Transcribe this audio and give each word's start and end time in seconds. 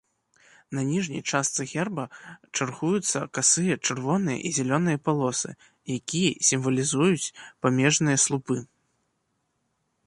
На 0.75 0.81
ніжняй 0.91 1.21
частцы 1.31 1.61
герба 1.73 2.05
чаргуюцца 2.55 3.19
касыя 3.39 3.77
чырвоныя 3.85 4.37
і 4.51 4.53
зялёныя 4.59 5.01
палосы, 5.09 5.51
якія 5.99 6.31
сімвалізуюць 6.49 7.33
памежныя 7.67 8.17
слупы. 8.27 8.57